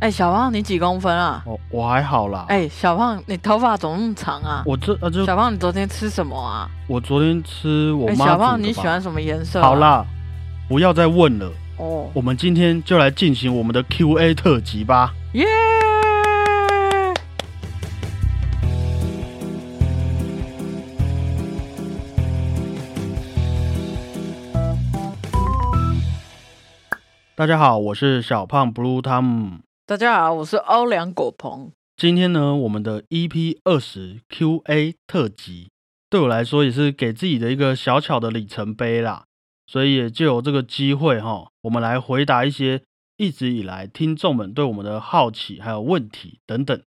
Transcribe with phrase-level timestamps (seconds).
[0.00, 1.42] 哎、小胖，你几公分啊？
[1.44, 2.44] 我我还好啦。
[2.48, 4.62] 哎、小胖，你头发怎么那么长啊？
[4.64, 6.70] 我这呃就小胖，你昨天吃什么啊？
[6.86, 9.02] 我昨天吃我哎、妈、小胖，你喜欢？
[9.02, 9.62] 什么颜色、啊？
[9.62, 10.06] 好，啦，
[10.68, 11.50] 不要再问了。
[11.78, 15.12] 哦，我们今天就来进行我们的 Q&A 特辑吧。
[15.32, 15.44] 耶！
[27.34, 29.67] 大家好，我是小胖 Blue Tom。
[29.88, 31.72] 大家好，我是欧良果鹏。
[31.96, 35.70] 今天呢，我们的 EP 二十 Q&A 特辑，
[36.10, 39.24] 对我来说也是给自己的一个小巧的里程碑啦。
[39.66, 42.82] 所以也就有这个机会哈，我们来回答一些
[43.16, 46.78] 一直以来听众们对我们的好奇还有问题等等。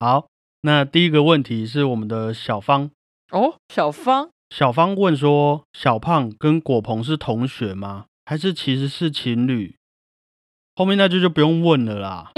[0.00, 0.28] 好，
[0.62, 2.90] 那第一个问题是我们的小芳，
[3.30, 8.06] 哦，小芳，小芳问说：小胖跟果鹏是同学吗？
[8.24, 9.74] 还是其实是情侣？
[10.78, 12.30] 后面那句就不用问了啦。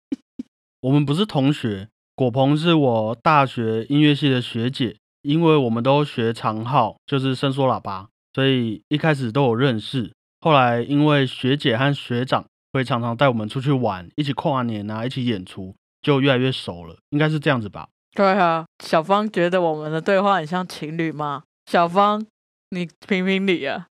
[0.80, 10.10] 我们不是同学，果鹏是我大学音乐系的学姐，因为我们都学长号，就是伸缩喇叭，所以一开始都有认识。
[10.40, 17.88] 后来因为学姐和学长会常常带我们出去玩，一起跨年啊，一起演出，就越来越熟了，应该是这样子吧。
[18.14, 21.42] 对啊，小芳觉得我们的对话很像情侣吗？
[21.66, 22.24] 小芳，
[22.70, 23.88] 你评评理啊，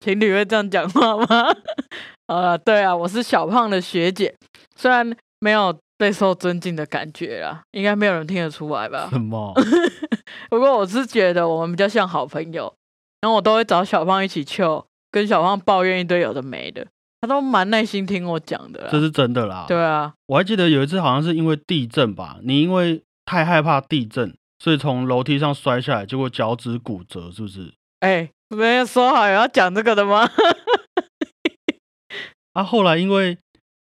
[0.00, 1.54] 情侣会这样讲话吗？
[2.26, 4.34] 呃，对啊，我是小胖的学姐，
[4.76, 9.08] 虽然没有备受尊敬的感觉啦，应该没有人听得出来吧？
[9.10, 9.52] 什么？
[10.48, 12.72] 不过我是觉得我们比较像好朋友，
[13.20, 16.86] 然后我都会找小胖一起秀，跟小胖抱怨一堆有的没的，
[17.20, 18.88] 他都蛮耐心听我讲的啦。
[18.90, 19.66] 这是真的啦。
[19.68, 27.74] 对啊，我还记得有一次好像是因为地震吧，你因为太害怕地震，所以从楼梯上摔下来，结果脚趾骨折，是不是？
[28.00, 30.28] 哎、没有说好要讲这个的吗？
[32.52, 33.38] 啊，后来因为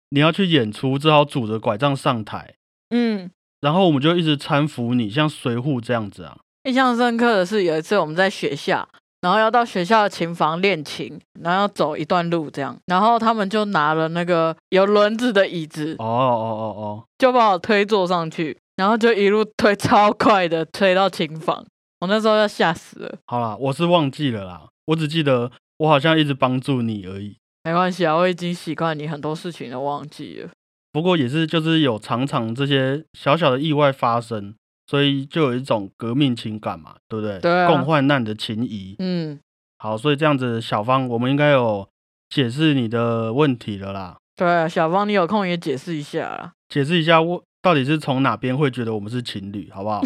[0.10, 2.56] 你要去演出，只好拄着拐杖上台，
[2.90, 3.32] 嗯，
[3.62, 6.38] 然后我们就一直搀扶你，像随护这样子啊。
[6.66, 8.88] 印象深刻的是有一次我们在学校，
[9.22, 21.66] 然后要到学校的琴房练琴，然后要走一段路这样，然后他们就拿了那个有轮子的椅子，哦哦哦哦，就把我推坐上去，然后就一路推 超快的推到琴房，
[22.00, 23.18] 我那时候要吓死了。
[23.26, 27.38] 好啦，我是忘记了啦，我只记得我好像一直帮助你而已。
[27.64, 30.50] 没关系啊，我已经习惯你很多事情都忘记了。
[30.92, 34.56] 不过也是就是有常常这些小小的意外发生，
[34.88, 37.40] 所以就有一种革命情感嘛，对不对？
[37.40, 38.96] 对啊共患难的情谊。
[39.00, 39.40] 嗯，
[39.78, 41.88] 好，所以这样子，小芳，我们应该有
[42.30, 44.18] 解释你的问题了啦。
[44.36, 46.54] 对啊，小芳，你有空也解释一下啦。
[46.70, 50.02] 解释一下，我到底是从哪边会觉得我们是情侣，好不好？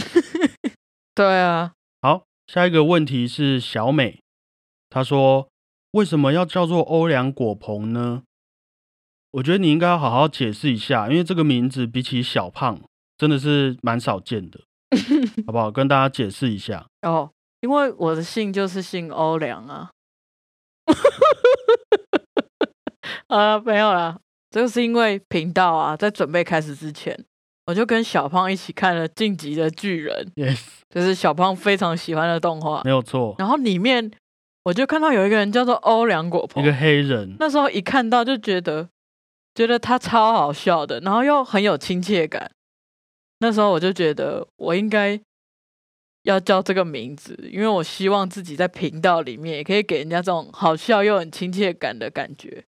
[1.15, 1.71] 对啊，
[2.03, 4.19] 好，下一个问题是小美，
[4.89, 5.47] 她说
[5.91, 8.23] 为什么要叫做欧良果鹏呢？
[9.31, 12.81] 我觉得你应该要好好解释一下，因为这个名字比起小胖
[13.17, 14.59] 真的是蛮少见的，
[15.45, 15.71] 好不好？
[15.71, 16.85] 跟大家解释一下。
[17.03, 17.31] 哦，
[17.61, 19.91] 因为我的姓就是姓欧良啊。
[23.27, 27.23] 啊，没有啦，这个是因为频道啊，在准备开始之前，
[27.65, 30.59] 我就跟小胖一起看了《晋级的巨人》， Yes，
[30.89, 32.81] 就是小胖非常喜欢的动画。
[32.83, 34.11] 没有错，然后里面
[34.63, 38.89] 我就看到有一个人叫做欧良果鹏一，个黑人，那时候一看到就觉得，
[39.55, 42.51] 觉得他超好笑的，然后又很有亲切感。
[43.39, 45.19] 那时候我就觉得我应该
[46.23, 52.63] 要叫这个名字，因为我希望自己在频道里面也可以给人家这种好笑又很亲切感的感觉，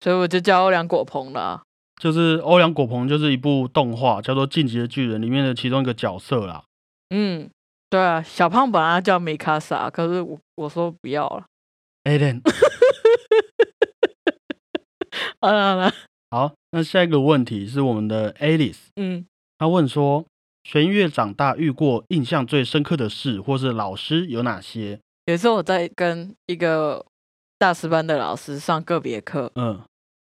[0.00, 1.62] 所以我就叫欧良果鹏啦。
[2.02, 6.64] 就是欧阳果鹏，就是一部动画叫做《进击的巨人》里面的其中一个角色啦。
[7.10, 7.48] 嗯，
[7.88, 11.44] 对啊，小胖本来叫米卡萨，可是我我说不要了。
[12.02, 12.40] Aiden，
[15.40, 15.94] 好了好了，
[16.28, 19.24] 好，那下一个问题是我们的 Alice，嗯，
[19.56, 20.26] 他问说，
[20.64, 24.98] 学音乐长大遇过印象最深刻的事或是老师有哪些？
[25.26, 27.06] 有一次我在跟一个
[27.60, 29.80] 大师班的老师上个别课，嗯，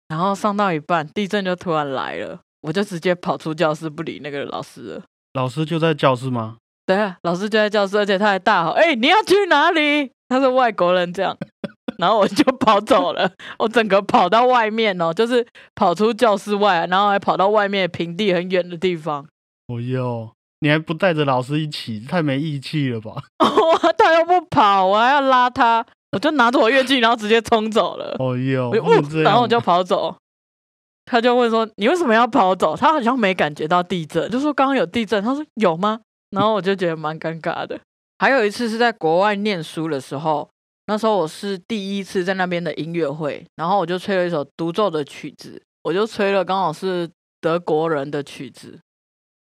[0.09, 5.03] 然后上到一半，地震就突然来了，我就直接跑出教室不理那个老师了。
[5.33, 6.57] 老师就在教室吗？
[6.85, 11.37] 对啊，老师就在教室，而且他还大吼：“哎、你要去哪里？”他是外国人这样，
[11.97, 15.45] 然后我就跑走了，我整个跑到外面哦，就是
[15.75, 19.27] 跑出教室外，然后还跑到外面平地很远的地方。
[19.67, 23.11] 哦哟，你还不带着老师一起，太没义气了吧？
[23.39, 28.15] 哇，他又不跑，我还要拉他，我就拿着我乐器，然后直接冲走了。
[28.19, 28.71] 哦哟，
[29.23, 30.15] 然后我就跑走。
[31.05, 35.23] 他就问说：“你为什么要跑走？”他好像没感觉到地震，就说刚刚有地震。
[35.23, 35.99] 他说有吗？
[36.29, 37.79] 然后我就觉得蛮尴尬的。
[38.19, 40.47] 还有一次是在国外念书的时候，
[40.85, 47.09] 那时候我是第一次在那边的音乐会，然后我就吹了一首独奏的曲子，我就吹了刚好是
[47.41, 48.79] 德国人的曲子。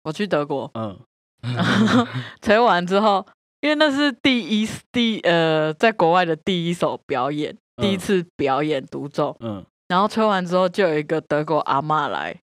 [0.04, 0.96] 我去德国，嗯，
[2.40, 3.26] 吹完之后，
[3.60, 9.36] 因为那是第一第呃，在国外的第一首表演，第一嗯次表演独奏。
[9.40, 12.40] 嗯，然后吹完之后，就有一个德国阿嬷来，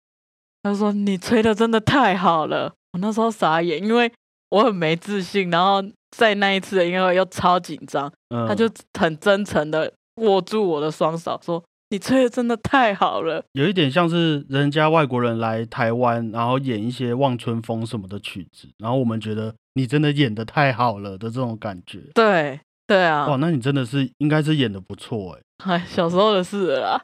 [0.64, 4.12] 她说：“你吹的真的太好了。”我那时候傻眼，因为
[4.50, 5.84] 我很没自信，然后
[6.16, 8.70] 在那一次的音乐会又超紧张，嗯她就
[9.00, 13.44] 很真诚的握住我的双手，说：“你吹的真的太好了。
[13.54, 22.00] 有一点像是人家外国人来台湾，然后演一些《望春风》什么的曲子，然后我们觉得你真的演的太好了的这种感觉。
[22.14, 25.42] 对”对啊，哇，那你真的是应该是演的不错哎。
[25.66, 27.02] 哎， 小时候的事了啦。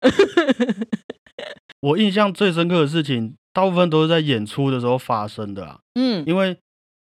[1.80, 6.56] 我印象最深刻的事情，大部分都是在演出的时候发生的啊，嗯，因为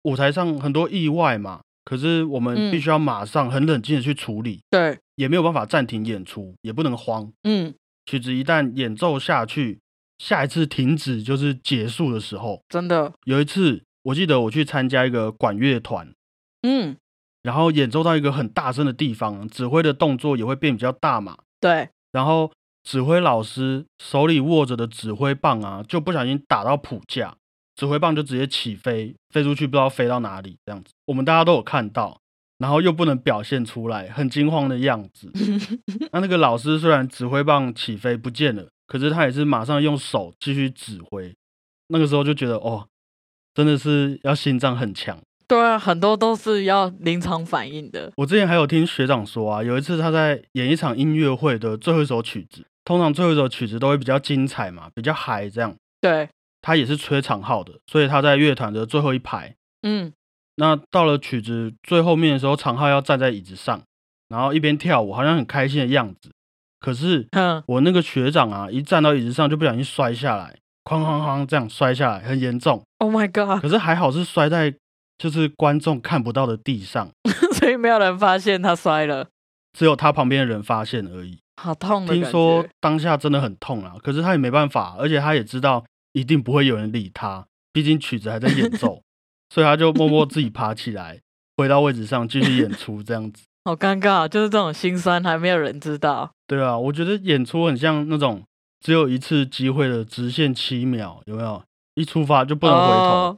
[0.03, 7.31] 舞台上很多意外嘛，可是我们嗯必须要马上很冷静的去处理，对，也没有办法暂停演出，也不能慌。
[7.43, 7.73] 嗯，
[8.05, 9.79] 曲子一旦演奏下去，
[10.17, 12.61] 下一次停止就是结束的时候。
[12.69, 16.13] 真的，有一次，我记得我去参加一个管乐团，
[16.61, 16.95] 嗯，
[17.41, 21.37] 然后演奏到一个很大声的地方，指挥的动作也会变比较大嘛。
[21.59, 22.51] 对，然后
[22.83, 27.35] 指挥老师手里握着的指挥棒啊，就不小心打到谱架，
[27.75, 32.19] 指挥棒就直接起飞，飞出去不知道飞到哪里，这样子，我们大家都有看到，
[32.57, 35.31] 然后又不能表现出来，很惊慌的样子。
[36.13, 41.33] 那那个老师虽然指挥棒起飞不见了，可是他也是马上用手继续指挥。
[41.87, 42.87] 那个时候就觉得，哦，
[43.53, 45.19] 真的是要心脏很强。
[45.45, 48.11] 对啊，很多都是要临场反应的。
[48.15, 55.75] 我之前还有听学长说啊，有一次他在演一场音乐会的最后一首曲子，通常最后一首曲子都会比较精彩嘛，比较嗨这样。
[55.99, 56.27] 对，
[56.63, 59.55] 他也是吹长号的，所以他在乐团的最后一排。
[59.83, 60.13] 嗯，
[60.55, 63.83] 那到了曲子最后面的时候，长号要站在椅子上，
[64.29, 66.31] 然后一边跳舞，好像很开心的样子。
[66.79, 72.81] 可是哼，我那个学长啊，一站到椅子上就不小心摔下来，哐哐哐这样摔下来，很严重。
[72.99, 73.61] Oh my god！
[73.61, 74.73] 可是还好是摔在
[75.17, 77.09] 就是观众看不到的地上，
[77.59, 79.27] 所以没有人发现他摔了，
[79.77, 81.39] 只有他旁边的人发现而已。
[81.61, 82.65] 好痛的听说。
[82.79, 89.03] 当下真的很痛啊，可是他也没办法，而且他也知道一定不会有人理他，毕竟曲子还在演奏，
[89.49, 91.19] 所以他就默默自己爬起来，
[91.57, 93.43] 回到位置上继续演出，这样子。
[93.65, 96.31] 好尴尬，就是这种心酸，还没有人知道。
[96.47, 98.43] 对啊，我觉得演出很像那种
[98.81, 101.63] 只有一次机会的直线七秒，有没有？
[101.95, 103.37] 一出发就不能回头，哦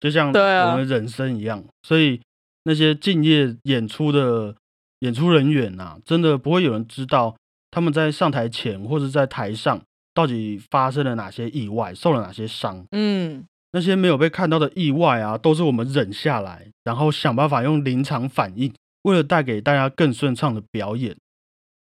[0.00, 1.62] 就像我们人生一样。
[1.82, 2.18] 所以
[2.64, 4.56] 那些敬业演出的
[5.00, 7.36] 演出人员呐、真的不会有人知道
[7.70, 9.80] 他们在上台前或者在台上
[10.12, 12.84] 到底发生了哪些意外，受了哪些伤。
[12.90, 18.72] 嗯，那些没有被看到的意外啊，都是我们忍下来，然后想办法用临场反应，
[19.02, 21.16] 为了带给大家更顺畅的表演。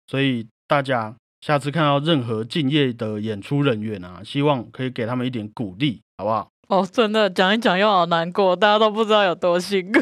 [0.08, 6.50] 所以大家下次看到任何敬业的演出人员啊，希望可以给他们一点鼓励，好不好？
[6.68, 10.00] 哦，真的讲一讲又好难过，大家都不知道有多辛苦。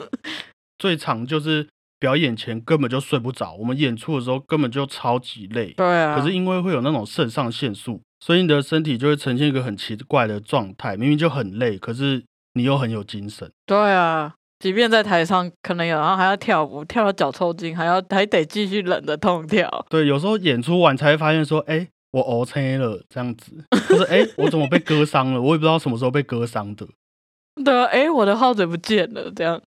[0.78, 1.68] 最常就是
[2.00, 5.72] 表演前根本就睡不着，我们演出的时候根本就超级累。
[5.76, 12.24] 对啊，可是因为会有那种肾上腺素，所以你的身体就会呈现一个很奇怪的状态，明明就很累，可是
[12.54, 13.52] 你又很有精神。
[13.66, 19.86] 对啊，即便在台上可能有，然后还要跳舞，跳到脚抽筋，还要还得继续忍着痛跳。
[19.90, 23.52] 对，有时候演出完才会发现说，哎、我 O K 了这样子，
[23.88, 25.40] 就是哎、我怎么被割伤了？
[25.40, 26.86] 我也不知道什么时候被割伤的，
[27.62, 29.60] 对啊，哎，我的号嘴不见了，这样。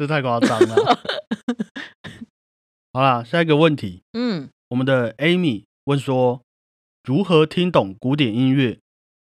[0.00, 0.98] 这太夸张了。
[2.90, 6.40] 好啦，下一个问题，嗯，我们的 Amy 问说，
[7.04, 8.78] 如何听懂古典音乐？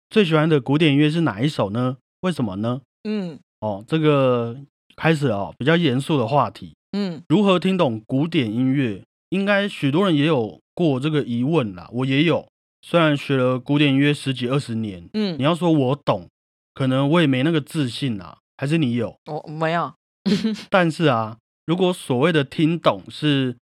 [0.10, 1.98] 最喜欢的古典音乐是哪一首呢？
[2.22, 2.82] 为什么呢？
[3.04, 4.58] 嗯哦，这个
[4.96, 6.76] 开始了哦，比较严肃的话题。
[6.98, 9.04] 嗯如何听懂古典音乐？
[9.30, 12.48] 应该许多人也有过这个疑问啦，我也有。
[12.82, 16.28] 虽然学了古典音乐十几二十年，嗯你，要说我懂，
[16.74, 18.40] 可能我也没那个自信啊。
[18.58, 19.16] 还是你有？
[19.28, 19.94] 我没有。
[20.70, 23.58] 但是啊，如果所谓的听懂是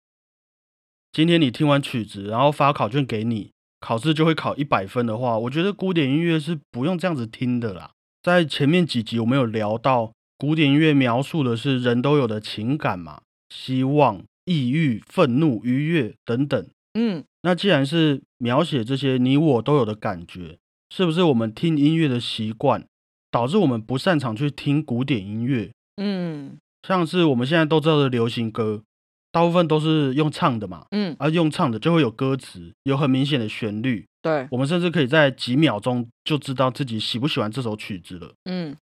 [1.12, 3.50] 今天你听完曲子，然后发考卷给你，
[3.81, 7.93] 考试就会考一百分的话，我觉得古典音乐是不用这样子听的啦。
[8.23, 16.67] 在前面几集我们有聊到，古典音乐描述的是人都有的情感嘛，希望、抑郁、愤怒、愉悦等等。
[16.95, 20.59] 嗯那既然是描写这些你我都有的感觉，
[20.90, 22.87] 是不是我们听音乐的习惯
[23.31, 25.73] 导致我们不擅长去听古典音乐？
[26.00, 26.59] 嗯。
[26.83, 28.83] 像是我们现在都知道的流行歌，
[29.30, 38.33] 大部分都是用唱的嘛，嗯，而用唱的就会有歌词，有很明显的旋律，对，我们甚至可以在几秒钟就知道自己喜不喜欢这首曲子了。
[38.45, 38.75] 嗯。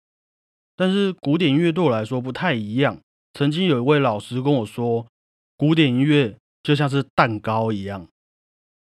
[0.76, 3.00] 但是古典音乐对我来说不太一样。
[3.34, 5.06] 曾经有一位老师跟我说，
[5.56, 8.06] 古典音乐就像是蛋糕一样，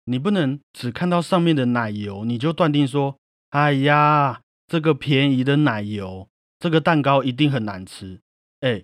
[0.06, 3.16] 你不能只看到上面的奶油，你就断定说
[3.50, 6.26] 哎呀，这个便宜的奶油，
[6.64, 8.20] 这个蛋糕一定很难吃。
[8.60, 8.82] 哎，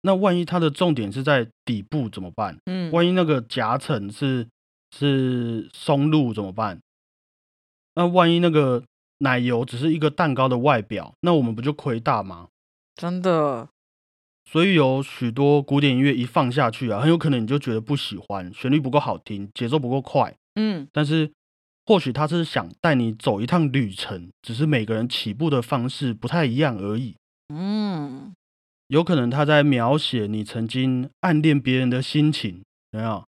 [0.00, 2.56] 那万一它的重点是在底部怎么办？
[2.64, 4.48] 嗯，万一那个夹层是
[4.96, 6.80] 是松露怎么办？
[7.96, 8.82] 那万一那个
[9.18, 12.48] 奶油只是一个蛋糕的外表，那我们不就亏大吗？
[12.94, 13.68] 真的，
[14.50, 20.34] 所以有许多古典音乐一放下去啊，很有可能你就觉得不喜欢，旋律不够好听，节奏不够快。
[20.54, 21.30] 嗯，但是
[21.88, 27.16] 或许他是想带你走一趟旅程，只是每个人起步的方式不太一样而已。
[27.48, 28.34] 嗯，
[28.88, 33.24] 有可能他在描写你曾经暗恋别人的心情，有没有？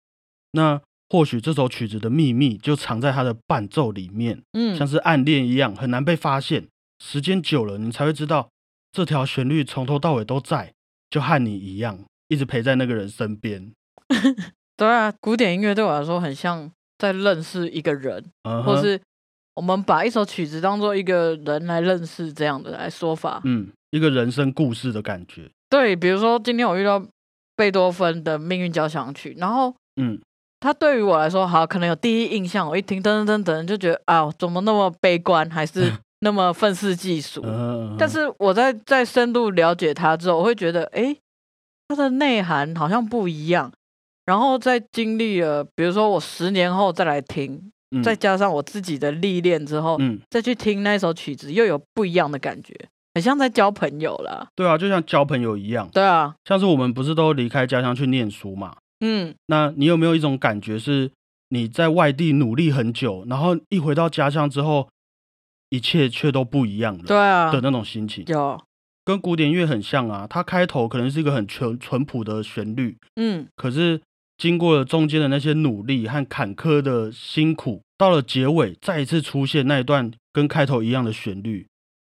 [0.54, 6.70] 那或许这首曲子的秘密就藏在他的伴奏里面，嗯，像是暗恋一样，很难被发现。
[7.04, 8.50] 时间久了，你才会知道
[8.94, 10.72] 这条旋律从头到尾都在，
[11.10, 13.74] 就和你一样，一直陪在那个人身边。
[14.78, 18.24] 对啊，古典音乐对我来说很像在认识一个人，
[18.66, 19.00] 或是
[19.56, 23.42] 我们把一首曲子当做一个人来认识这样的来说法。
[23.44, 25.50] 嗯，一个人生故事的感觉。
[25.70, 27.04] 对，比如说今天我遇到
[27.56, 30.20] 贝多芬的《命运交响曲》，然后嗯，
[30.60, 37.42] 他对于我来说，好，可能有第一印象，我一听噔噔噔噔就觉得啊，怎么那么悲观，还是 那么愤世嫉俗。
[37.46, 41.18] 嗯但是我在在深度了解他之后，我会觉得，诶，
[41.88, 43.72] 他的内涵好像不一样。
[44.26, 48.04] 然后在经历了，比如说我十年后再来听，嗯。
[48.04, 52.74] 再加上我自己的历练之后，嗯，再去听那首曲子，又有不一样的感觉，
[53.14, 54.48] 很像在交朋友啦。
[54.56, 58.76] 对啊，就像交朋友一样，对啊，像是我们不是都离开家乡去念书嘛？
[59.00, 61.12] 嗯，那你有没有一种感觉是
[61.50, 64.90] 你在外地努力很久，然后一回到家乡之后，
[65.70, 68.24] 一切却都不一样了对啊的，那种心情？
[68.28, 68.60] 有，
[69.04, 74.02] 跟古典乐很像啊，它开头可能是一个很纯淳朴的旋律，嗯，可是
[74.38, 81.68] 经过了中间的那些努力和坎坷的辛苦，到了结尾再一次出现那一段跟开头一样的旋律，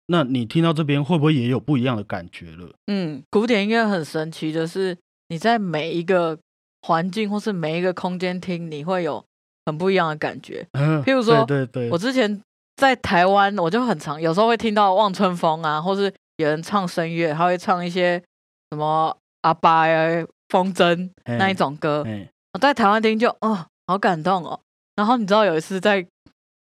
[0.06, 2.70] 那你听到这边会不会也有不一样的感觉了？
[2.86, 4.96] 嗯，古典音乐很神奇的是，
[5.28, 6.38] 你在每一个
[6.82, 9.24] 环境或是每一个空间听，你会有
[9.66, 10.66] 很不一样的感觉。
[10.72, 12.40] 嗯譬如说对对对，我之前
[12.76, 18.22] 在台湾，我就很常有时候会听到望春风啊，或是有人唱声乐，他会唱一些
[18.70, 22.02] 什么阿巴呀、风筝那一种歌。
[22.06, 24.60] 哎，我在台湾听就哦，好感动哦。
[24.96, 26.06] 然后你知道有一次在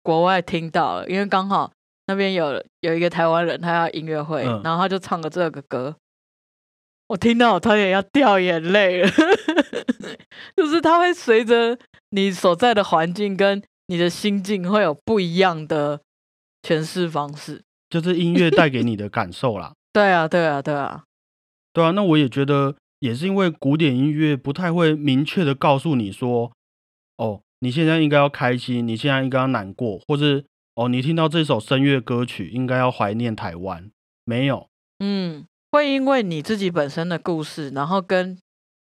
[0.03, 1.71] 国外听到了，因为刚好
[2.07, 5.95] 那边有有一个台湾人，他要音乐会，嗯然后他就唱了这个歌，
[7.07, 9.09] 我听到我差点要掉眼泪了。
[10.55, 11.77] 就是他会随着
[12.09, 16.01] 你所在的环境跟你的心境会有不一样的
[16.63, 17.61] 诠释方式。
[17.89, 19.73] 就是音乐带给你的感受啦。
[19.93, 21.03] 对啊，对啊，对啊，
[21.71, 26.51] 对啊，那我也觉得，也是因为古典音乐不太会明确的告诉你说，
[27.17, 33.89] 哦，你现在应该要开心，你现在应该要难过，或是哦，你听到这首声乐歌曲应该要怀念台湾，
[34.25, 34.67] 没有，
[34.99, 38.37] 嗯，会因为你自己本身的故事，然后跟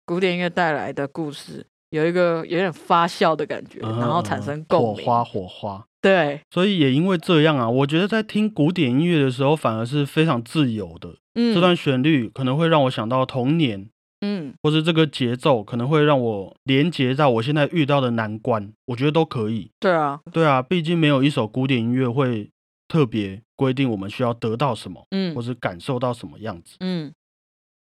[0.06, 5.06] 古典音乐带来的故事有一个有点发酵的感觉，然后产生共鸣。
[5.06, 5.86] 火花，火花。
[6.02, 11.18] 对，所以也因为这样啊，我觉得在听古典音乐的时候，反而是非常自由的。
[11.34, 13.90] 嗯，这段旋律可能会让我想到童年，
[14.22, 19.70] 嗯或是这个节奏可能会让我连接到我现在遇到的难关，我觉得都可以。
[19.80, 22.50] 对啊，对啊，毕竟没有一首古典音乐会
[22.88, 26.78] 特别规定我们需要得到什么，嗯或是感受到什么样子。
[26.80, 27.12] 嗯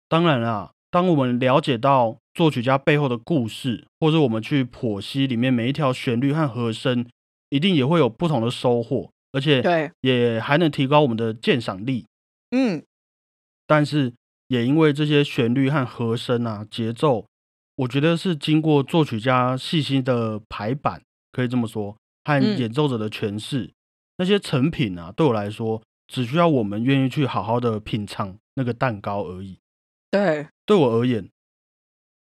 [0.08, 7.06] 当然啦，当我们了解到作曲家背后的故事，或是我们去剖析里面每一条旋律和和声，
[7.50, 12.06] 一定也会有不同的收获，而且对，也还能提高我们的鉴赏力。
[12.52, 12.84] 嗯
[13.66, 14.14] 但是
[14.54, 17.26] 也因为这些旋律和和声啊、节奏，
[17.78, 23.74] 我觉得是经过作曲家细心的排版，可以这么说，和嗯演奏者的诠释，
[24.18, 29.58] 那些成品啊，对我来说，只需要我们愿意去好好的品尝那个蛋糕而已。
[30.12, 31.28] 对，对我而言，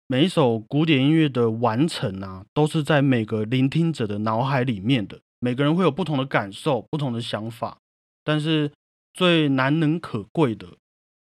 [0.08, 5.20] 每一首古典音乐的完成啊，都是在每个聆听者的脑海里面的。
[5.38, 7.78] 每个人会有不同的感受、不同的想法，
[8.24, 8.72] 但是
[9.14, 10.66] 最难能可贵的，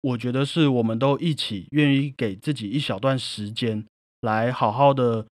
[0.04, 3.86] 我觉得是我们都一起愿意给自己一小段时间，
[4.20, 5.26] 来好好的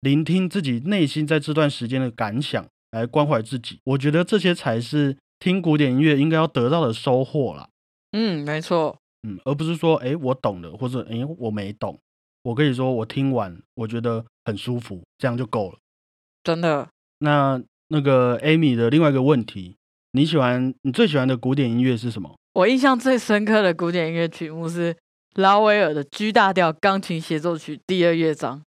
[0.00, 3.80] 聆听自己内心在这段时间的感想，来关怀自己。
[3.84, 7.68] 我觉得这些才是听古典音乐应该要得到的收获啦。
[8.12, 11.98] 嗯，没错，嗯，而不是说，哎，我懂了，或者哎，我没懂。
[12.44, 15.78] 我跟你说，我听完，我觉得很舒服，这样就够了。
[16.44, 16.88] 真的。
[17.18, 19.76] 那那个 Amy 的另外一个问题，
[20.12, 22.36] 你喜欢你最喜欢的古典音乐是什么？
[22.54, 24.96] 我印象最深刻的古典音乐曲目是
[25.34, 28.62] 拉威尔的 G 大调钢琴协奏曲第二乐章。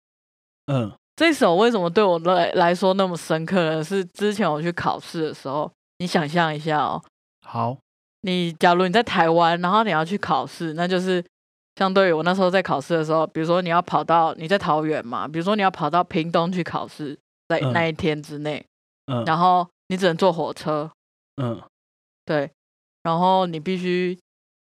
[0.67, 0.91] 嗯。
[1.15, 3.83] 这首为什么对我来来说那么深刻呢？
[3.83, 7.01] 是之前我去考试的时候，你想象一下哦，
[7.43, 7.75] 好，
[8.21, 11.23] 你假如你在台湾，然后你要去考试，那就是
[11.77, 17.17] 相对于我那时候在考试的时候，比如说你要跑到你在桃园嘛，比如说你要跑到屏东去考试，
[17.47, 17.73] 在嗯。
[17.73, 18.63] 那一天之内，
[19.07, 19.25] 嗯。
[19.25, 20.91] 然后你只能坐火车，
[21.41, 21.59] 嗯。
[22.25, 22.51] 对，
[23.07, 24.19] 然后你必须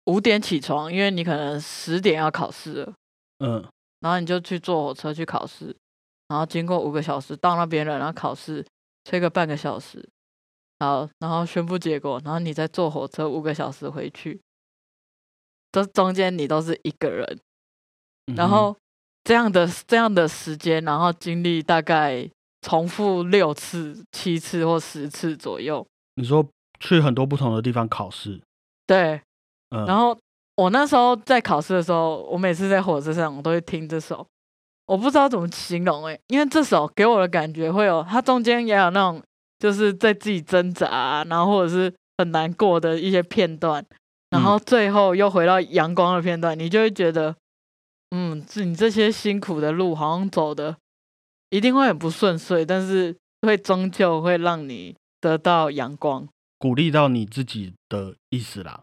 [0.04, 2.92] 五点起床，因为你可能十点要考试了，
[3.38, 3.66] 嗯。
[4.00, 5.74] 然后你就去坐火车去考试，
[6.28, 8.62] 然后经过五个小时到那边了，然后考试
[9.04, 10.06] 吹个半个小时，
[10.78, 14.38] 好，然后宣布结果，然后你再坐火车五个小时回去，
[15.72, 17.40] 这中间你都是一个人，
[18.36, 18.76] 然后
[19.24, 22.28] 这样的这样的时间，然后经历大概
[22.60, 26.46] 重复六次、七次或十次左右，你说
[26.80, 28.40] 去很多不同的地方考试，
[28.86, 29.20] 对，
[29.70, 30.18] 嗯，然后
[30.56, 34.26] 我那时候在考试的时候，我每次在火车上，我都会听这首，
[34.86, 39.22] 我不知道怎么形容诶、因为这首给我的感觉会有，它中间也有那种
[39.58, 43.84] 就是在自己挣扎啊、然后或者是很难过的一些片段，
[44.30, 47.34] 然后最后又回到阳光的片段，你就会觉得，
[48.10, 50.76] 嗯，这你这些辛苦的路好像走的
[51.50, 56.26] 一定会很不顺遂，但是会终究会让你得到阳光。
[56.58, 58.80] 鼓励到你自己的意思啦。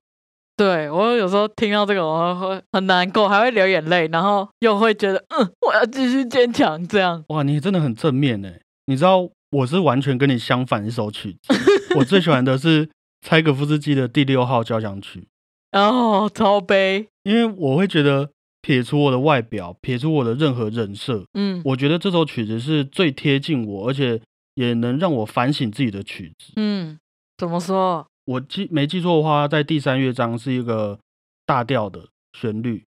[0.58, 7.24] 对我有时候听到这个，我会很难过，还会流眼泪，然后又会觉得，嗯，我要继续坚强，这样。
[7.28, 8.50] 哇，你真的很正面呢。
[8.86, 11.54] 你知道我是完全跟你相反一首曲子，
[11.98, 12.90] 我最喜欢的是
[13.22, 15.28] 柴可夫斯基的第六号交响曲，
[15.72, 18.30] 然后超悲，因为我会觉得
[18.62, 24.22] 撇除我的外表，撇除我的任何人设，嗯我觉得这首曲子是最贴近我，而且
[24.54, 26.54] 也能让我反省自己的曲子。
[26.56, 26.98] 嗯，
[27.38, 28.08] 怎么说？
[28.26, 31.00] 我记没记错的话，在第三乐章是一个
[31.46, 32.86] 大调的旋律。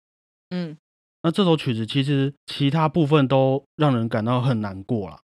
[0.52, 0.78] 嗯
[1.24, 5.20] 那这首曲子其实其他部分都让人感到很难过啦，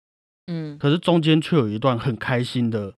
[0.45, 2.93] 嗯可是中间却有一段很开心的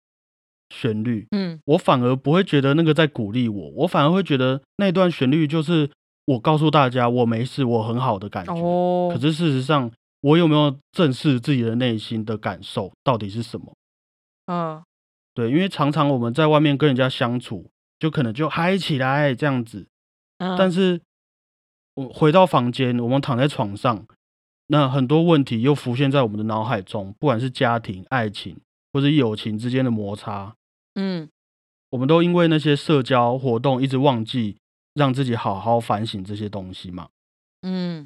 [0.70, 5.89] 旋律，嗯我反而不会觉得那个在鼓励我，我反而会觉得那段旋律就是
[6.26, 8.54] 我告诉大家我没事，我很好的感觉。
[8.54, 9.89] 哦，可是事实上，
[10.20, 13.74] 我有没有正视自己的内心的感受到底是什么？
[14.48, 14.84] 嗯
[15.39, 19.88] 对，因为常常我们在外面跟人家相处，就可能就嗨起来这样子，
[20.39, 20.99] 嗯，但是
[21.93, 24.06] 我回到房间，我们躺在床上，
[24.67, 28.60] 那很多问题又浮现在我们的脑海中，不管是家庭、爱情
[28.91, 30.58] 或者友情之间的摩擦，
[30.95, 31.30] 嗯。
[31.91, 34.58] 我们都因为那些社交活动一直忘记
[34.93, 37.08] 让自己好好反省这些东西嘛。
[37.62, 38.06] 嗯。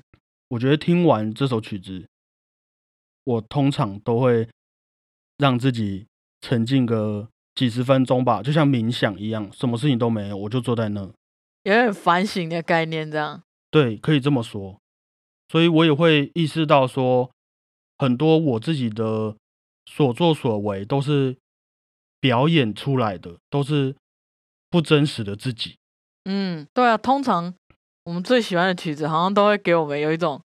[0.50, 2.08] 我觉得听完这首曲子，
[3.24, 4.48] 我通常都会
[5.40, 6.06] 让自己
[6.44, 11.02] 沉浸个几十分钟吧，就像冥想一样，什么事情都没有，我就坐在那。
[11.64, 13.42] 有点反省的概念，这样。
[13.72, 14.78] 对，可以这么说。
[15.48, 17.32] 所以我也会意识到说，
[17.98, 19.38] 很多我自己的
[19.86, 21.38] 所作所为都是
[22.20, 23.96] 表演出来的，都是
[24.70, 25.78] 不真实的自己。
[26.26, 27.54] 嗯，对啊，通常
[28.04, 30.42] 我们最喜欢的曲子，好像都会给我们有一种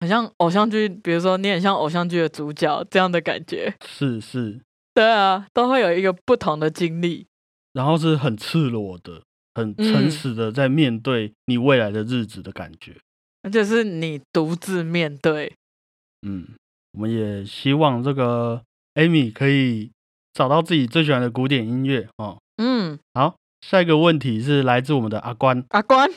[0.00, 3.74] 很像偶像剧，比如说你很像偶像剧的主角这样的感觉。
[3.86, 4.60] 是是，
[5.02, 7.26] 对啊，都会有一个不同的经历。
[7.72, 9.22] 然后是很赤裸的、
[9.54, 12.96] 很诚嗯实的在面对你未来的日子的感觉。
[13.42, 15.54] 而且是你独自面对。
[16.26, 16.48] 嗯，
[16.92, 18.62] 我们也希望这个
[18.96, 19.90] Amy 可以
[20.34, 22.36] 找到自己最喜欢的古典音乐哦。
[22.58, 25.64] 嗯，好，下一个问题是来自我们的阿关。
[25.70, 26.10] 阿关，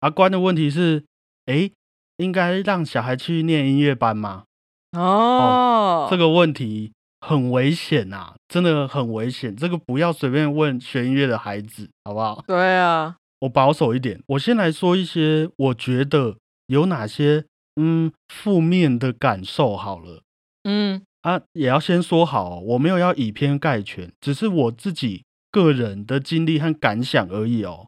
[0.00, 1.04] 阿关的问题是：
[1.44, 1.70] 哎，
[2.16, 4.44] 应该让小孩去念音乐班吗？
[4.92, 6.92] 哦，这个问题
[7.24, 9.54] 很危险呐、真的很危险。
[9.54, 12.44] 这个不要随便问学音乐的孩子，好不好？
[12.46, 17.44] 对啊，我保守一点，我先来说一些我觉得有哪些
[17.80, 20.22] 嗯负面的感受好了。
[20.64, 27.86] 嗯啊，也要先说好哦，我没有要以偏概全，只是我自己个人的经历和感想而已哦，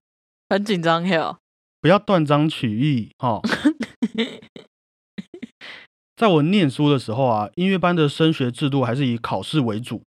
[0.48, 1.38] 很紧张哟。
[1.80, 3.42] 不要断章取义哦。
[6.16, 10.02] 在我念书的时候啊，音乐班的升学制度还是以考试为主，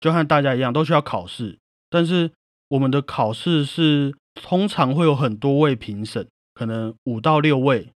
[0.00, 1.58] 就和大家一样都需要考试，
[1.88, 2.30] 但是
[2.68, 7.88] 我们的考试是通常会有很多位评审，可能五到六位，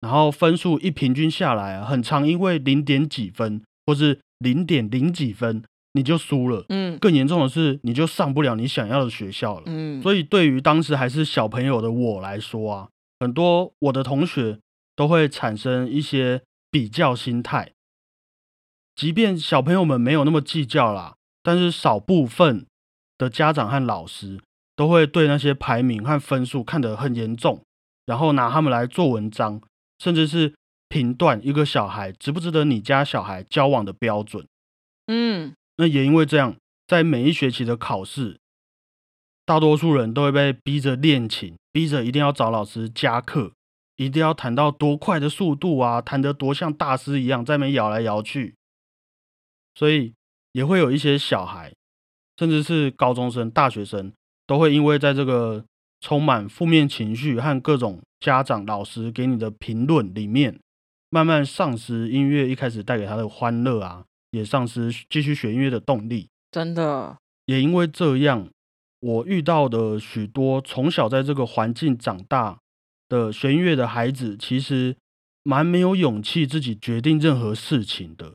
[0.00, 9.62] 然后分数一平均下来啊，很常因为零点几分或是零点零几分你就输了，嗯更严重的是你就上不了你想要的学校了。
[9.66, 12.88] 嗯，所以对于当时还是小朋友的我来说啊，
[13.20, 14.58] 很多我的同学
[14.96, 16.42] 都会产生一些
[16.74, 17.70] 比较心态。
[18.96, 22.66] 即便小朋友们没有那么计较啦，但是少部分
[23.16, 24.40] 的家长和老师
[24.74, 27.62] 都会对那些排名和分数看得很严重，
[28.04, 29.62] 然后拿他们来做文章，
[30.00, 30.52] 甚至是
[30.88, 34.44] 评断一个小孩值不值得你家小孩交往的标准。
[35.06, 36.56] 嗯那也因为这样，
[36.88, 38.40] 在每一学期的考试，
[39.44, 43.52] 大多数人都会被逼着练琴，逼着一定要找老师加课，
[43.96, 48.54] 一定要弹到多快的速度啊，弹得多像大师一样，在那边摇来摇去。
[49.74, 50.14] 所以
[50.52, 51.72] 也会有一些小孩，
[52.38, 54.12] 甚至是高中生、大学生，
[54.46, 55.64] 都会因为在这个
[56.00, 60.58] 充满负面情绪和各种家长、老师给你的评论里面，
[61.10, 66.28] 慢慢丧失音乐一开始带给他的欢乐啊，也丧失继续学音乐的动力。
[66.50, 68.48] 真的，也因为这样，
[69.00, 72.58] 我遇到的许多从小在这个环境长大
[73.08, 74.96] 的学音乐的孩子，其实
[75.42, 78.32] 蛮没有勇气自己决定任何事情的。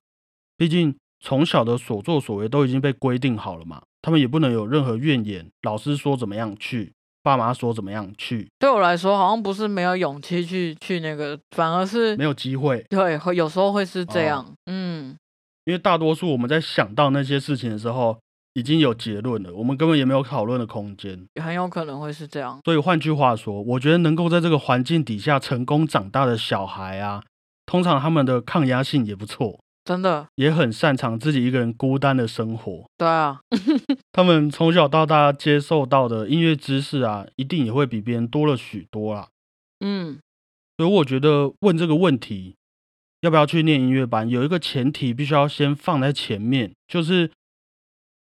[0.57, 5.49] 毕竟从小的所作所为都已经被规定好了嘛，他们也不能有任何怨言。
[5.63, 12.85] 老师说怎么样去，爸妈说怎么样去，对我来说好像不是没有勇气去去那个，反而是没有机会。
[12.89, 14.53] 对，会有时候会是这哦样。
[14.67, 15.17] 嗯，
[15.65, 18.19] 因为大多数我们在想到那些事情的时候，
[18.53, 21.27] 已经有结论了，我们根本也没有讨论的空间。
[21.41, 22.59] 很有可能会是这样。
[22.65, 27.23] 所以换句话说，我觉得能够在这个环境底下成功长大的小孩啊，
[27.65, 32.85] 通常他们的抗压性也不错，真的，也很擅长自己一个人孤单的生活。
[32.97, 33.39] 对啊，
[34.11, 39.29] 他们从小到大接受到的音乐知识啊，一定也会比别人多了许多啦。
[39.79, 40.19] 嗯，
[40.77, 42.55] 所以我觉得问这个问题，
[43.21, 47.31] 要不要去念音乐班，有一个前提必须要先放在前面，就是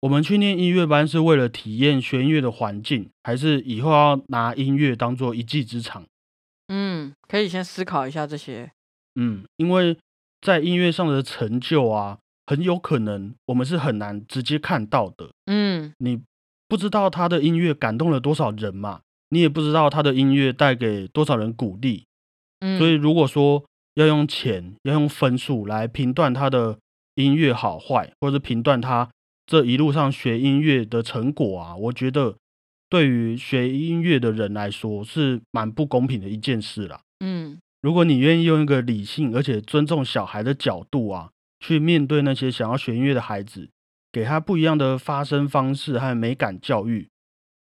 [0.00, 6.04] 我们去念音乐班是为了体验学音乐的环境，还是以后要拿音乐当做一技之长？
[6.68, 8.70] 嗯，可以先思考一下这些。
[9.14, 9.96] 嗯，因为
[10.40, 15.30] 在音乐上的成就啊，很有可能我们是很难直接看到的。
[15.46, 16.20] 嗯，你
[16.68, 22.04] 不知道他的音乐感动了多少人嘛，你也不知道他的音乐带给多少人鼓励。
[22.60, 26.78] 嗯，所以如果说要用钱、要用分数来评断他的
[27.14, 29.08] 音乐好坏，或者评断他
[29.46, 32.36] 这一路上学音乐的成果啊，我觉得
[32.88, 37.00] 对于学音乐的人来说是蛮不公平的一件事啦。
[37.20, 41.30] 嗯，如果你愿意用一个理性而且尊重小孩的角度啊，
[41.60, 43.70] 去面对那些想要学音乐的孩子，
[44.12, 47.08] 给他不一样的发声方式和美感教育，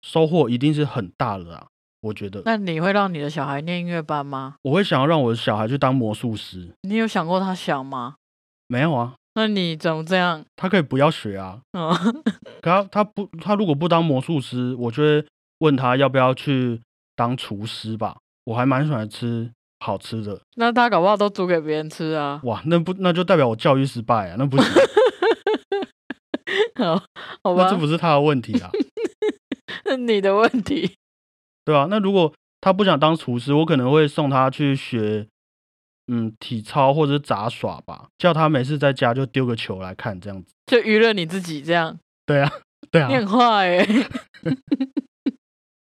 [0.01, 1.67] 收获一定是很大的啊！
[2.01, 4.55] 我觉得那你会让你的小孩念音乐班吗？
[4.63, 8.15] 我会想要让我的小孩去当魔术师，你有想过他想吗？
[8.67, 10.43] 没有啊，那你怎么这样？
[10.55, 11.91] 他可以不要学啊，嗯，
[12.61, 15.25] 可他他不他如果不当魔术师，我就会
[15.59, 16.81] 问他要不要去
[17.15, 18.17] 当厨师吧。
[18.45, 22.39] 我还蛮喜欢吃好吃的，那他搞不好都煮给别人吃啊。
[22.43, 24.65] 哇，那不那就代表我教育失败啊，那不行，
[26.77, 27.03] 好，
[27.43, 28.69] 好吧那这，不是他的问题啊。
[29.87, 30.95] 是你的问题。
[31.63, 35.27] 对啊，那如果他不想当厨师，我可能会送他去学，
[36.07, 40.53] 嗯，体操或者是杂耍吧，叫他每次在家就丢个球来看这样子。
[40.65, 42.51] 就娱乐你自己这样，对啊，
[42.91, 43.87] 对啊你，很坏哎、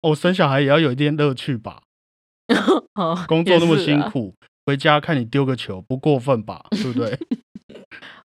[0.03, 1.83] 我、生小孩也要有一点乐趣吧，
[2.95, 6.67] 哦工作那么辛，苦，回家看你丢个球，不过分吧？
[6.71, 7.19] 对不对？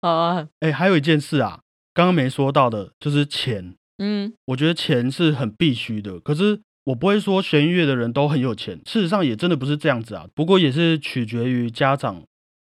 [0.02, 1.60] 好啊，哎，还有一件事啊，
[1.94, 3.74] 刚刚没说到的，就是钱。
[4.02, 10.26] 嗯我觉得钱是很必须的，可是我不会说学音乐的人都很有钱，事实上也真的不是这样子啊。
[10.34, 12.22] 不过也是取决于家长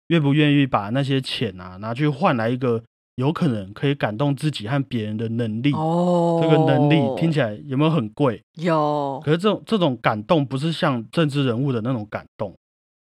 [0.09, 2.83] 愿不愿意把那些钱啊拿去换来一个
[3.16, 5.72] 有可能可以感动自己和别人的能力。
[5.72, 8.42] 哦，这个能力听起来有没有很贵？
[8.57, 12.55] 有可是这种这种感动不是像政治人物的那种感动，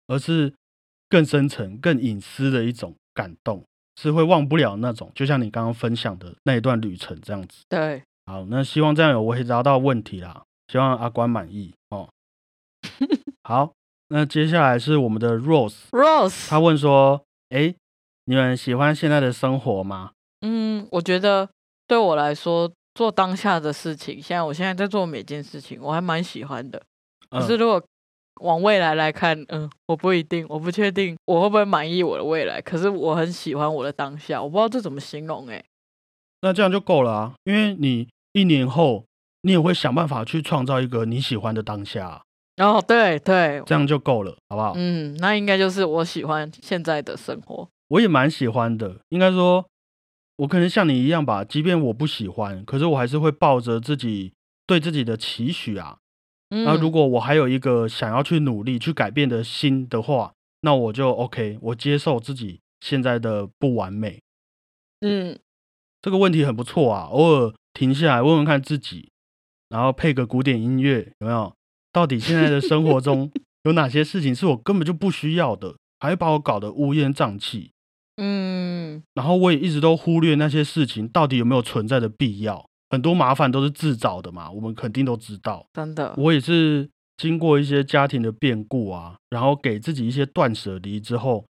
[0.07, 0.53] 而是
[1.09, 3.64] 更深层、更隐私的一种感动，
[4.01, 5.11] 是会忘不了那种。
[5.14, 7.64] 就像你刚刚分享的那一段旅程这样子。
[7.68, 12.09] 对，好，那希望这样有回答到问题啦，希望阿关满意哦。
[13.42, 13.72] 好，
[14.09, 17.74] 那接下来是我们的 Rose，Rose，他问说：“哎，
[18.26, 21.48] 你们喜欢现在的生活吗嗯，我觉得
[21.88, 26.80] 对我来说，做当下的事情，现在我现在在做每件事情，我还蛮喜欢的。？”
[27.30, 27.83] 可嗯是如果
[28.42, 32.61] 往未来来看，嗯，我不一定，我不确定我会不会满意我的未来。
[32.62, 35.64] 可是我很喜欢我的当下，我不知道这怎么形容哎、
[36.42, 39.04] 那这样就够了啊，因为你一年后
[39.42, 42.22] 你也会想办法去创造一个你喜欢的当下啊、
[42.57, 44.72] 然后对对，这样就够了，好不好？
[44.76, 47.68] 嗯，那应该就是我喜欢现在的生活。
[47.88, 49.66] 我也蛮喜欢的，应该说，
[50.37, 54.33] 我可能像你一样吧，即便我不喜欢，可是我还是会抱着自己
[54.66, 55.96] 对自己的期许啊，
[56.50, 64.20] 嗯，那如果我还有一个想要去努力、去改变的心的话，那我就 OK，我接受自己现在的不完美。
[65.00, 65.38] 嗯
[66.03, 69.10] 这个问题很不错啊，偶尔停下来问问看自己，
[69.70, 71.50] 然后配个古典音乐，有没有？
[71.92, 73.30] 到底现在的生活中
[73.64, 77.70] 有哪些事情是我根本就不需要的，还会把我搞得乌烟瘴气？
[78.16, 85.66] 嗯，然后我也一直都忽略那些事情到底有没有存在的必要，很多麻烦都是自找的嘛，我们肯定都知道。
[85.72, 91.46] 真的，我也是经过一些家庭的变故啊，然后给自己一些断舍离之后，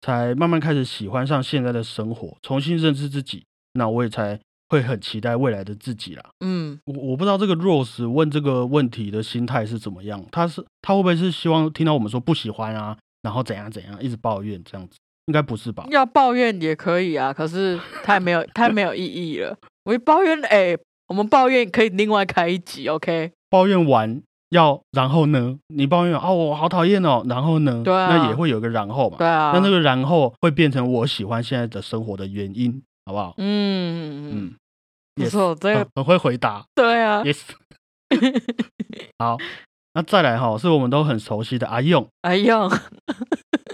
[0.00, 3.44] 才慢慢开始喜欢上现在的生活，重新认识自己。
[3.74, 6.22] 那我也才会很期待未来的自己啦。
[6.40, 14.96] 嗯，我我不知道这个 Rose 问这个问题的心态是怎么样，他是他会不会是希望听到我们说不喜欢啊，然后怎样怎样，一直抱怨这样子？
[15.26, 15.86] 应该不是吧？
[15.90, 19.56] 要抱怨也可以啊，可是太没有太没有意义了。
[19.84, 20.76] 我一抱怨，哎、
[21.08, 23.32] 我们抱怨可以另外开一集，OK？
[23.48, 25.58] 抱怨完要然后呢？
[25.68, 27.82] 你抱怨哦，我好讨厌哦，然后呢？
[27.82, 29.16] 对啊那也会有个然后嘛。
[29.16, 33.34] 对啊，那那个然后会变成我喜欢现在的生活的原因，好不好？
[33.38, 34.54] 嗯嗯，嗯，
[35.14, 37.42] 不错，这个很很会回答对啊，，yes。
[39.18, 39.36] 好，
[39.92, 42.08] 那再来哈，是我们都很熟悉的阿用。
[42.22, 42.70] 阿用，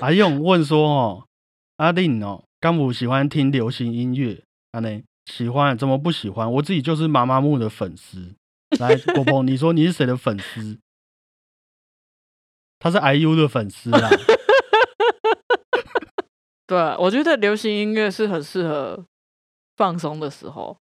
[0.00, 1.26] 阿用问说哦，
[1.76, 5.02] 阿令哦，甘姆喜欢听流行音乐，阿呢？
[5.26, 6.50] 喜欢，怎么不喜欢？
[6.54, 8.34] 我自己就是妈妈木的粉丝。
[8.78, 10.78] 来，果鹏，你说你是谁的粉丝？
[12.78, 14.10] 他是 IU 的粉丝啊。
[16.66, 19.04] 对啊，我觉得流行音乐是很适合
[19.80, 20.76] 放松的时候，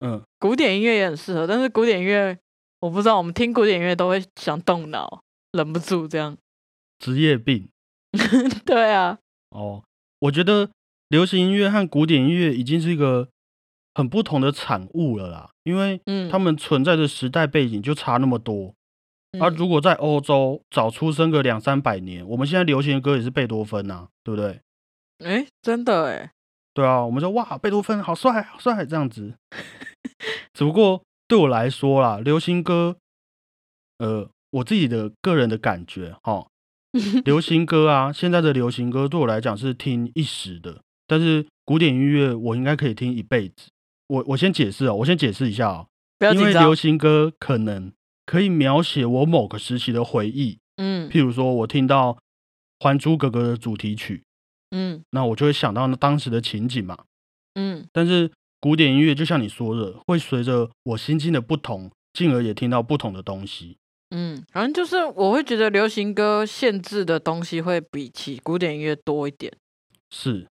[0.00, 2.36] 嗯，古典音乐也很适合，但是古典音乐
[2.80, 6.36] 我不知道，我们听古典音乐都会想动脑，忍不住这样。
[6.98, 7.68] 职业病
[8.66, 9.18] 对啊，
[9.50, 9.84] 哦。
[10.18, 10.68] 我觉得
[11.08, 13.28] 流行音乐和古典音乐已经是一个
[13.94, 18.74] 很不同的产物了啦，因为嗯，他们存在的时代背景就差那么多。
[19.32, 24.60] 嗯而如果在欧洲早出生个两三百年，我们现在流行的歌也是贝多芬呐、对不对？
[25.24, 26.32] 哎，真的哎，
[26.72, 29.34] 对啊，我们说哇，贝多芬好帅，好帅这样子。
[30.54, 32.96] 只不过对我来说啦，流行歌，
[33.98, 36.46] 呃，我自己的个人的感觉哈，
[37.24, 43.68] 流行歌啊，现在的流行歌对我来讲是听一时的，但是古典音乐我应该可以听一辈子。
[44.08, 45.86] 我我先解释哦，我先解释一下哦，
[46.18, 46.74] 不要紧张因为流。
[46.74, 47.92] 行歌可能
[48.26, 52.14] 可以描写我某个时期的回忆，嗯譬如说我听到
[52.80, 54.24] 《还珠格格》的主题曲，
[54.70, 56.96] 嗯那我就会想到那当时的情景嘛。
[57.54, 58.30] 嗯但是
[58.60, 63.76] 古典音乐就像你说的，会随着我心境的不同，进而也听到不同的东西。
[64.10, 69.52] 嗯，反正就是我会觉得流行歌限制的东西会比起古典音乐多一点。
[70.10, 70.46] 是，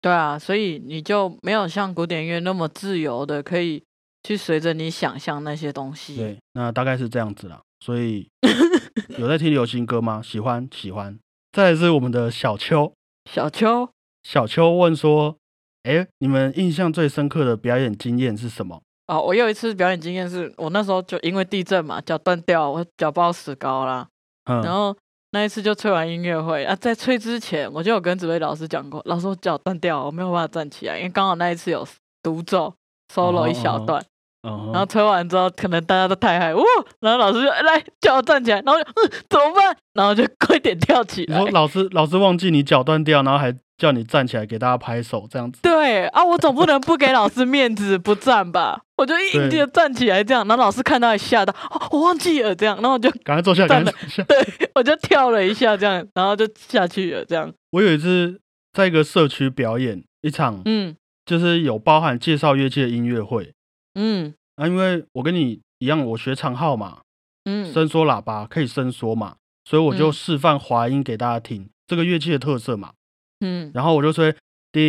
[0.00, 3.82] 对啊，所以你就没有像古典音乐那么自由的，可以
[4.22, 6.16] 去随着你想象那些东西。
[6.16, 7.60] 对，那大概是这样子啦。
[7.80, 8.28] 所以
[9.18, 10.22] 有在听流行歌吗？
[10.22, 11.18] 喜欢，喜欢。
[11.52, 13.88] 再来是我们的小秋，小秋，
[14.22, 15.36] 小秋问说
[15.84, 24.06] ：“哎，你们印象最深刻的表演经验是什么哦，我有一次表演经验是，我那时候就因为地震嘛，脚断掉，我脚包石膏啦。？”
[24.50, 24.96] 嗯，然后
[25.32, 31.86] 那一次就吹完音乐会啊，在吹之前，我就有跟指挥老师讲过，老师我脚断掉，我没有办法站起来，因为刚好那一次有
[32.22, 32.74] 独奏
[33.12, 34.09] solo 一小哦段，嗯
[34.42, 36.62] 然后吹完之后，可能大家都太嗨，哇！
[37.00, 38.80] 然后老师就哎来叫我站起来，然后
[39.28, 39.76] 怎么办？
[39.94, 41.50] 然后就快点跳起来然后。
[41.52, 45.60] 老师老师忘记你脚断掉，然后还叫你站起来给大家拍手，这样子。
[45.62, 48.80] 对啊，我总不能不给老师面子不站吧？
[48.96, 54.22] 我就硬对地站起来这样，然后老师看到也吓到，哦，我忘记了这样，然后我就赶快坐下，赶快坐下。
[54.24, 54.38] 对
[54.74, 57.52] 我就跳了一下这样，然后就下去了这样。
[57.72, 58.40] 我有一次
[58.72, 63.52] 在一个社区表演一场，嗯就是有包含介绍乐器的音乐会
[63.94, 67.00] 嗯啊，因为我跟你一样，我学长号嘛，
[67.44, 72.92] 嗯伸缩喇叭可以伸缩嘛，所以我就嗯示范滑音给大家听，这个乐器的特色嘛。
[73.40, 74.30] 嗯，然后我就吹
[74.70, 74.80] 叮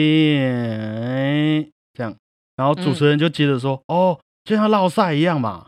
[1.93, 2.15] 这样，
[2.55, 5.67] 然后主持人就接着说：“哦，就像绕赛一样嘛。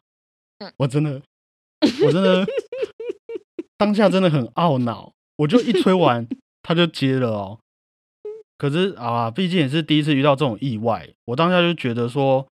[0.60, 1.22] 嗯我真的，
[2.06, 2.46] 我真的
[3.78, 6.28] 当下真的很懊恼，我就一吹完
[6.62, 7.60] 他就接了哦。
[8.58, 12.48] 可是啊，毕竟也是第一次遇到这种意外，我当下就觉得说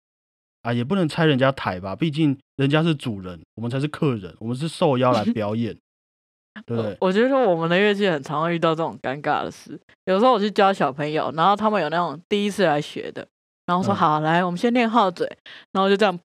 [0.67, 5.73] 啊，也不能拆人家台吧，毕竟人家是主人，我们才是客人，我们是受邀来表演，
[6.67, 6.97] 对不对？
[6.99, 9.79] 我觉得我们的乐器很常会遇到这种尴尬的事。
[10.05, 13.25] 有时候我去教小朋友，然后他们有那种第一次来学的，
[13.67, 15.25] 然后说、嗯好，来，我们先练号嘴，
[15.71, 16.19] 然后就这样，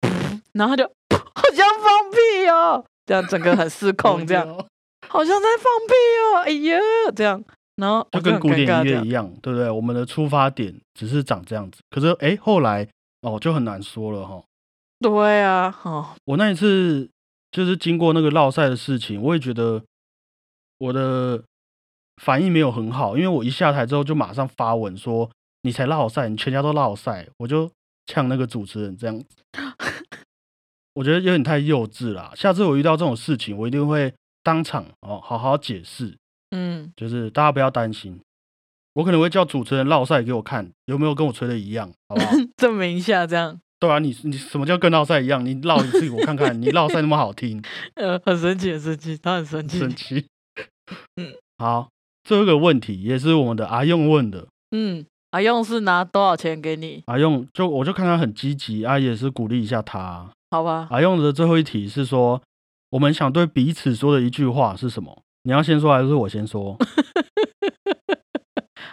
[0.54, 4.66] 然后他就 好像放屁哦，这样整个很失 控，这样哦
[5.08, 6.80] 好像在放屁哦，哎呀，
[7.14, 7.40] 这样，
[7.76, 9.70] 然后就跟古典音乐一样，对不对？
[9.70, 12.88] 我们的出发点只是长这样子，可是哎，后来
[13.22, 14.44] 哦就很难说了哈。
[15.00, 17.10] 对啊，哦，我那一次
[17.50, 19.82] 就是经过那个绕赛的事情，我也觉得
[20.78, 21.42] 我的
[22.22, 25.28] 反应没有很好，因为我一下台之后就马上发文说
[25.62, 27.68] 你才绕赛，你全家都绕赛，我就
[28.06, 29.26] 呛那个主持人这样子。
[30.94, 36.16] 我觉得有点太幼稚啦，下次我遇到这种事情，我一定会当场哦好好解释，
[36.50, 38.20] 嗯，就是大家不要担心，
[38.94, 42.32] 我可能会叫主持人绕赛给我看，有没有跟我吹的一样，好不好？
[42.56, 43.58] 证明一下这样。
[43.80, 45.44] 对啊，你你什么叫跟绕赛一样？
[45.44, 47.60] 你绕一次我看看，你绕赛那么好听，
[47.96, 50.26] 呃，很神奇，很神奇，他很神奇，神奇。
[51.16, 51.88] 嗯，好，
[52.22, 54.46] 最后一个问题也是我们的阿用问的。
[54.70, 57.02] 嗯，阿用是拿多少钱给你？
[57.06, 60.30] 阿用就我就看他很积极啊，也是鼓励一下他。
[60.50, 62.40] 好吧，阿用的最后一题是说，
[62.90, 65.22] 我们想对彼此说的一句话是什么？
[65.44, 66.76] 你要先说还是我先说？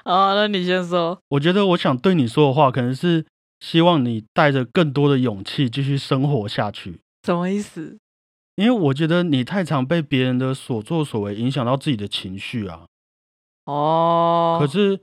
[0.10, 1.22] 好，那你先说。
[1.28, 3.28] 我觉得我想对你说的话，可能是
[3.60, 7.02] 希望你带着更多的勇气继续生活下去。
[7.22, 8.00] 什么意思？
[8.56, 12.88] 因为我觉得你太常被别人的所作所为影响到自己的情绪啊。
[13.65, 15.00] 哦，可是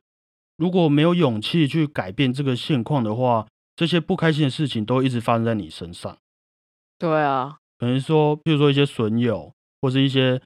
[0.56, 6.18] 如果没有勇气去改变这个现况的话，这些不开心的事情都一直发生在你身上。
[6.98, 10.42] 对啊，可能说，比如说一些损友，或是一些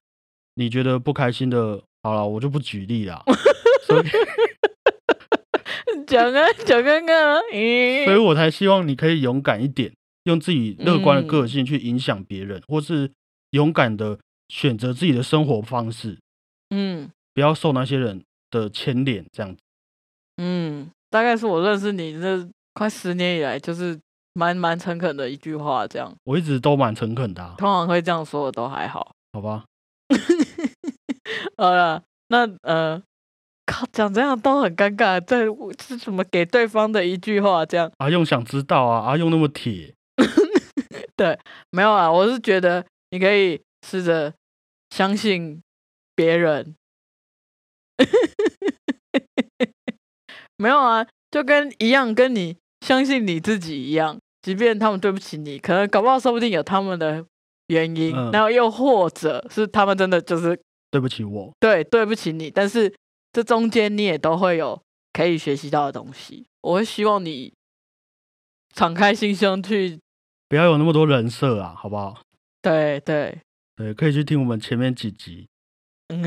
[0.56, 3.24] 你觉得不开心的，好了，我就不举例啦。
[3.82, 4.04] 所以，
[6.06, 9.92] 讲啊讲看看啊，咦，所以我才希望你可以勇敢一点，
[10.24, 13.10] 用自己乐观的个嗯性去影响别人，或是
[13.50, 16.18] 勇敢的选择自己的生活方式，
[16.74, 19.24] 嗯不要受那些人的牵连。
[19.32, 19.60] 这样子，
[20.36, 23.98] 嗯，大概是我认识你这快十年以来，就是
[24.34, 29.12] 蛮蛮诚恳的一句话，这样我一直都蛮诚恳的、啊，通常会这样说的都还好。
[29.32, 29.64] 好吧？
[31.56, 33.00] 好了，那呃，
[33.70, 35.46] 靠，讲这样都很尴尬，这
[35.82, 37.64] 是什么给对方的一句话？
[37.64, 39.94] 这样阿用想知道啊，阿用那么铁，
[41.16, 41.38] 对
[41.70, 44.32] 没有啊，我是觉得你可以试着
[44.90, 45.62] 相信
[46.16, 46.74] 别人。
[50.56, 57.24] 没有啊，就跟一样，跟你相信你自己一样，即便他们对不起你，可能搞不好说不定有他们的
[57.68, 60.58] 原因，嗯然后又或者是他们真的就是
[60.90, 61.52] 对不起我。
[61.60, 62.92] 对对不起你，但是
[63.32, 64.80] 这中间你也都会有
[65.12, 66.46] 可以学习到的东西。
[66.62, 67.52] 我会希望你
[68.74, 69.98] 敞开心胸去，
[70.48, 72.20] 不要有那么多人设啊，好不好？
[72.62, 73.40] 对对，
[73.76, 75.48] 对，可以去听我们前面几集。
[76.08, 76.22] 嗯，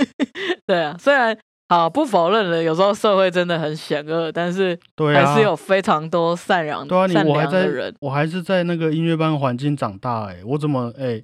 [0.66, 1.36] 对啊，虽然
[1.68, 11.22] 好不否认了，有时候社会真的很险恶，但是对啊，还是有非常多善良、对啊，善良的人。，我还是在那个音乐班环境长大、欸，我怎么哎、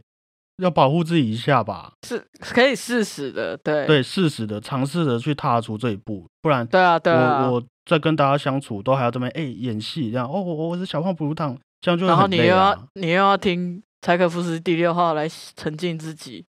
[0.61, 1.93] 要保护自己一下吧？
[2.07, 12.87] 是可以适时的，对对，适时的尝试着去踏出这一步，不然对啊，对啊，我我在跟大家相处都还要这么哎、演戏这样哦，我我是小胖不如烫，这样就会然后你又要啊。
[12.95, 16.45] 你又要听柴可夫斯基第六号来沉浸自己，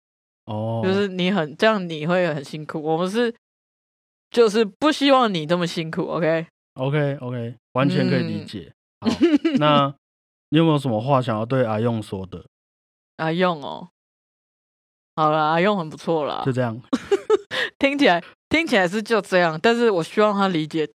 [0.45, 2.82] 哦，就是你很这样你会很辛苦。
[2.82, 3.34] 我们是
[4.30, 8.74] 就是不希望你这么辛苦，OK？OK OK，完全可以理嗯解。
[9.02, 9.08] 好，
[9.58, 9.93] 那
[10.52, 12.45] 你有没有什么话想要对阿用说的？
[13.17, 13.89] 阿用哦，
[15.22, 16.80] 好了，阿用很不错了就，这样。
[17.78, 20.88] 听起来听起来是就这样，但是我希望他理解，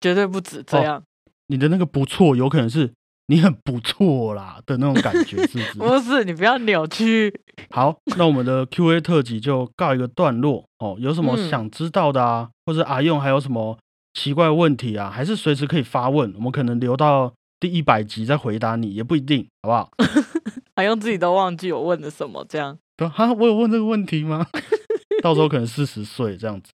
[0.00, 1.02] 绝对不止这哦样，
[1.46, 2.92] 你的那个不错，有可能是
[3.26, 5.78] 你很不错啦的那种感觉， 是不是？
[5.78, 7.32] 不是你不要扭曲。
[7.70, 10.96] 好，那我们的 Q&A 特辑就告一个段落哦。
[10.98, 13.78] 有什么嗯想知道的啊，或者阿用还有什么
[14.14, 19.90] 奇怪问题啊，还是随时可以发问，我们可能留到第一百集再回答你，也不一定，好不好？
[20.76, 24.46] 阿用自己都忘记我问的什么，这样对哈，我有问这个问题吗？
[25.24, 26.70] 到时候可能四十岁这样子，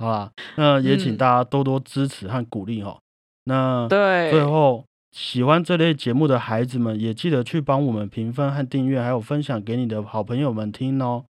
[0.00, 2.98] 好啦，那也请嗯大家多多支持和鼓励哈。
[3.44, 11.26] 那对，最后，喜欢这类节目的孩子们，也记得去帮我们评分和订阅，还有分享给你的好朋友们听哦。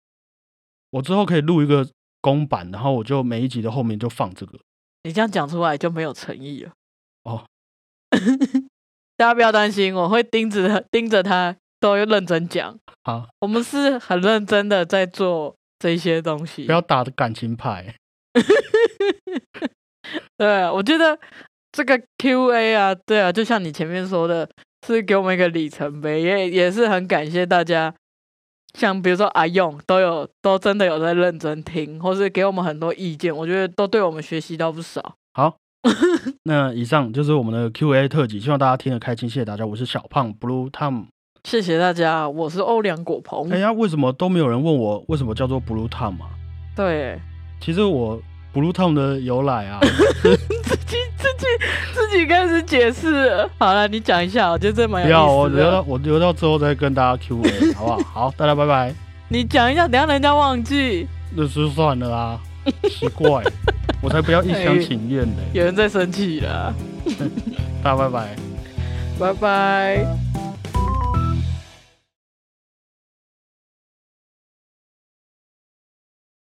[0.90, 1.88] 我之后可以录一个
[2.20, 4.58] 公版，然后我就每一集的后面就放这个。
[5.04, 6.72] 你这样讲出来就没有诚意了。
[7.24, 7.46] 哦，
[9.16, 12.78] 大家不要担心，我会盯着盯着他，都要认真讲。
[13.02, 16.72] 好，我们是很认真的在做这些东西不。
[16.72, 17.94] 要打的感情牌。
[20.38, 21.18] 对啊，我觉得
[21.72, 24.48] 这个 Q&A 啊，对啊，就像你前面说的，
[24.86, 27.94] 是给我们一个里程碑，也也是很感谢大家。
[28.78, 35.16] 像比如说阿用都有都真的有在认真听，或是给我们很多意见，我觉得都对我们学习到不少。
[35.34, 35.58] 好，
[36.44, 39.66] 那以上就是我们的 Q&A 特辑，希望大家听得开心，谢谢大家。
[39.66, 41.08] 我是小胖 Blue Tom。
[41.44, 43.50] 谢谢大家，我是欧良果鹏。
[43.50, 46.30] 哎呀，为什么都没有人问我为什么叫做 Blue Tom 啊？
[46.74, 47.20] 对，
[47.60, 48.18] 其实我
[48.54, 49.78] Blue Tom 的由来啊，
[50.22, 51.46] 自己自己
[51.92, 53.50] 自己开始解释了。
[53.58, 55.48] 好了，你讲一下，我觉得这蛮有不要我。
[55.48, 57.98] 留到我留到之后再跟大家 Q&A， 好不好？
[58.02, 58.94] 好，大家拜拜。
[59.28, 62.40] 你讲一下，等下人家忘记，那就算了啦，
[62.88, 63.44] 奇怪，
[64.00, 65.42] 我才不要一厢情愿呢。
[65.52, 66.74] 有人在生气了。
[67.82, 68.36] 大家拜拜。
[69.18, 70.06] 拜拜。